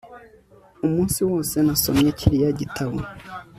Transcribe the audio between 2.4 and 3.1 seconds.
gitabo